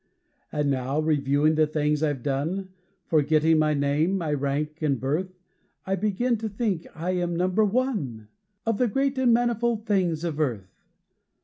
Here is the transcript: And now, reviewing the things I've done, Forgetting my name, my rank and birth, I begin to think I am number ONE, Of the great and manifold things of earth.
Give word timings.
And 0.51 0.71
now, 0.71 0.99
reviewing 0.99 1.53
the 1.53 1.67
things 1.67 2.01
I've 2.01 2.23
done, 2.23 2.69
Forgetting 3.05 3.59
my 3.59 3.75
name, 3.75 4.17
my 4.17 4.33
rank 4.33 4.81
and 4.81 4.99
birth, 4.99 5.31
I 5.85 5.93
begin 5.93 6.37
to 6.39 6.49
think 6.49 6.87
I 6.95 7.11
am 7.11 7.35
number 7.35 7.63
ONE, 7.63 8.27
Of 8.65 8.79
the 8.79 8.87
great 8.87 9.19
and 9.19 9.31
manifold 9.31 9.85
things 9.85 10.23
of 10.23 10.39
earth. 10.39 10.87